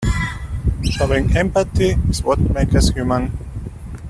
Showing 0.83 1.37
empathy 1.37 1.95
is 2.09 2.23
what 2.23 2.39
makes 2.39 2.73
us 2.73 2.89
human. 2.89 3.37